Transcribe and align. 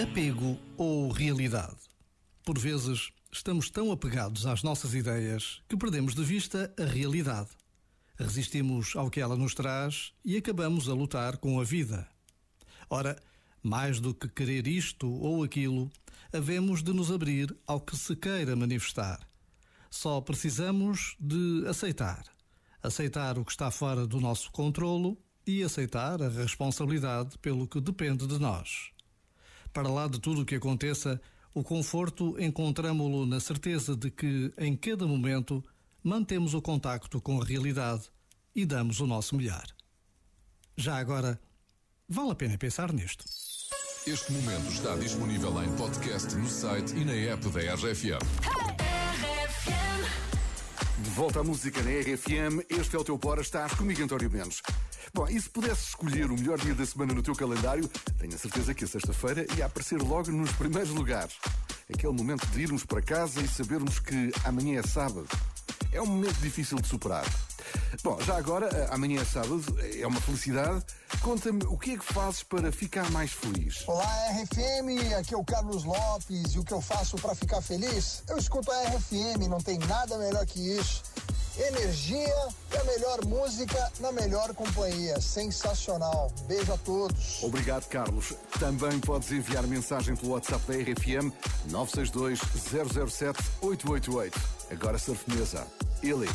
Apego 0.00 0.56
ou 0.76 1.10
realidade? 1.10 1.74
Por 2.44 2.56
vezes, 2.56 3.10
estamos 3.32 3.68
tão 3.68 3.90
apegados 3.90 4.46
às 4.46 4.62
nossas 4.62 4.94
ideias 4.94 5.60
que 5.68 5.76
perdemos 5.76 6.14
de 6.14 6.22
vista 6.22 6.72
a 6.78 6.84
realidade. 6.84 7.48
Resistimos 8.16 8.94
ao 8.94 9.10
que 9.10 9.20
ela 9.20 9.34
nos 9.34 9.56
traz 9.56 10.12
e 10.24 10.36
acabamos 10.36 10.88
a 10.88 10.94
lutar 10.94 11.38
com 11.38 11.58
a 11.58 11.64
vida. 11.64 12.08
Ora, 12.88 13.20
mais 13.60 13.98
do 13.98 14.14
que 14.14 14.28
querer 14.28 14.68
isto 14.68 15.10
ou 15.10 15.42
aquilo, 15.42 15.90
havemos 16.32 16.80
de 16.80 16.92
nos 16.92 17.10
abrir 17.10 17.52
ao 17.66 17.80
que 17.80 17.96
se 17.96 18.14
queira 18.14 18.54
manifestar. 18.54 19.28
Só 19.90 20.20
precisamos 20.20 21.16
de 21.18 21.66
aceitar. 21.66 22.22
Aceitar 22.80 23.36
o 23.36 23.44
que 23.44 23.50
está 23.50 23.68
fora 23.68 24.06
do 24.06 24.20
nosso 24.20 24.52
controlo 24.52 25.18
e 25.44 25.64
aceitar 25.64 26.22
a 26.22 26.28
responsabilidade 26.28 27.36
pelo 27.38 27.66
que 27.66 27.80
depende 27.80 28.28
de 28.28 28.38
nós. 28.38 28.96
Para 29.72 29.88
lá 29.88 30.08
de 30.08 30.20
tudo 30.20 30.42
o 30.42 30.44
que 30.44 30.54
aconteça, 30.54 31.20
o 31.54 31.62
conforto 31.62 32.36
encontramo-lo 32.40 33.26
na 33.26 33.40
certeza 33.40 33.96
de 33.96 34.10
que, 34.10 34.52
em 34.58 34.76
cada 34.76 35.06
momento, 35.06 35.64
mantemos 36.02 36.54
o 36.54 36.62
contacto 36.62 37.20
com 37.20 37.40
a 37.40 37.44
realidade 37.44 38.10
e 38.54 38.64
damos 38.64 39.00
o 39.00 39.06
nosso 39.06 39.36
melhor. 39.36 39.64
Já 40.76 40.96
agora, 40.96 41.40
vale 42.08 42.30
a 42.30 42.34
pena 42.34 42.56
pensar 42.56 42.92
nisto. 42.92 43.24
Este 44.06 44.32
momento 44.32 44.68
está 44.72 44.96
disponível 44.96 45.62
em 45.62 45.76
podcast 45.76 46.34
no 46.34 46.48
site 46.48 46.96
e 46.96 47.04
na 47.04 47.12
app 47.12 47.48
da 47.50 47.74
RFM. 47.74 48.57
Volta 51.18 51.40
à 51.40 51.42
música 51.42 51.82
na 51.82 51.90
RFM, 51.90 52.64
este 52.70 52.94
é 52.94 52.98
o 52.98 53.02
teu 53.02 53.18
Bora, 53.18 53.40
estás 53.40 53.74
comigo, 53.74 54.00
António 54.00 54.30
Mendes. 54.30 54.62
Bom, 55.12 55.26
e 55.26 55.40
se 55.40 55.50
pudesses 55.50 55.88
escolher 55.88 56.30
o 56.30 56.34
melhor 56.38 56.60
dia 56.60 56.76
da 56.76 56.86
semana 56.86 57.12
no 57.12 57.20
teu 57.24 57.34
calendário, 57.34 57.90
tenho 58.20 58.36
a 58.36 58.38
certeza 58.38 58.72
que 58.72 58.84
a 58.84 58.86
sexta-feira 58.86 59.44
ia 59.56 59.66
aparecer 59.66 60.00
logo 60.00 60.30
nos 60.30 60.52
primeiros 60.52 60.90
lugares. 60.90 61.34
Aquele 61.92 62.12
momento 62.12 62.46
de 62.46 62.62
irmos 62.62 62.84
para 62.84 63.02
casa 63.02 63.42
e 63.42 63.48
sabermos 63.48 63.98
que 63.98 64.30
amanhã 64.44 64.78
é 64.78 64.82
sábado. 64.84 65.26
É 65.90 66.00
um 66.00 66.06
momento 66.06 66.36
difícil 66.36 66.78
de 66.78 66.86
superar. 66.86 67.26
Bom, 68.02 68.18
já 68.20 68.36
agora, 68.36 68.88
amanhã 68.90 69.20
é 69.20 69.24
sábado, 69.24 69.64
é 69.80 70.06
uma 70.06 70.20
felicidade. 70.20 70.84
Conta-me 71.20 71.64
o 71.64 71.76
que 71.76 71.92
é 71.92 71.98
que 71.98 72.04
fazes 72.04 72.42
para 72.42 72.70
ficar 72.70 73.10
mais 73.10 73.32
feliz? 73.32 73.82
Olá, 73.88 74.06
RFM, 74.30 75.14
aqui 75.18 75.34
é 75.34 75.36
o 75.36 75.44
Carlos 75.44 75.84
Lopes 75.84 76.54
e 76.54 76.58
o 76.58 76.64
que 76.64 76.72
eu 76.72 76.80
faço 76.80 77.16
para 77.16 77.34
ficar 77.34 77.60
feliz? 77.60 78.22
Eu 78.28 78.38
escuto 78.38 78.70
a 78.70 78.82
RFM, 78.84 79.48
não 79.48 79.58
tem 79.58 79.78
nada 79.78 80.16
melhor 80.16 80.46
que 80.46 80.60
isso 80.60 81.02
energia 81.58 82.48
e 82.72 82.76
a 82.76 82.84
melhor 82.84 83.24
música 83.26 83.90
na 84.00 84.12
melhor 84.12 84.54
companhia. 84.54 85.20
Sensacional. 85.20 86.32
Beijo 86.46 86.72
a 86.72 86.78
todos. 86.78 87.42
Obrigado, 87.42 87.88
Carlos. 87.88 88.34
Também 88.60 88.98
podes 89.00 89.30
enviar 89.32 89.66
mensagem 89.66 90.14
pelo 90.14 90.32
WhatsApp 90.32 90.64
da 90.66 90.74
RFM 90.74 91.32
962 91.70 92.40
007 93.10 93.38
888. 93.60 94.40
Agora 94.70 94.98
surf 94.98 95.24
mesa. 95.28 95.66
Ele. 96.02 96.28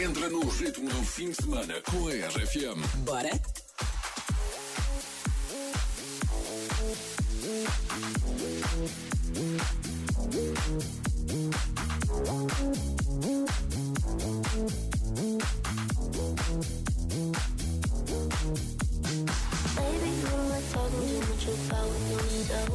Entra 0.00 0.28
no 0.28 0.40
ritmo 0.48 0.88
do 0.88 1.02
fim 1.04 1.30
de 1.30 1.34
semana 1.42 1.80
com 1.82 2.08
a 2.08 2.12
RFM. 2.12 2.80
Bora? 2.98 3.30
Baby, 19.74 20.10
you 20.14 20.30
like 20.48 20.68
talking 20.72 21.06
too 21.08 21.20
much 21.26 21.46
about 21.48 21.90
yourself. 22.08 22.70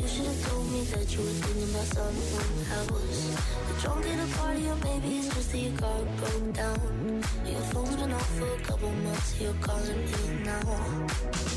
You 0.00 0.08
should 0.08 0.26
have 0.26 0.48
told 0.48 0.66
me 0.72 0.80
that 0.84 1.12
you 1.12 1.20
were 1.20 1.51
about 1.82 2.14
someone 2.14 2.66
else. 2.72 3.38
You're 3.68 3.80
drunk 3.80 4.06
in 4.06 4.20
a 4.20 4.26
party, 4.36 4.68
or 4.68 4.76
maybe 4.76 5.18
it's 5.18 5.34
just 5.34 5.52
that 5.52 5.58
your 5.58 5.76
car 5.78 6.00
broke 6.18 6.52
down. 6.52 7.24
Your 7.46 7.60
phone's 7.72 7.96
been 7.96 8.12
off 8.12 8.38
for 8.38 8.54
a 8.54 8.58
couple 8.60 8.90
months, 8.90 9.40
you're 9.40 9.54
calling 9.54 10.04
me 10.04 10.44
now. 10.44 10.60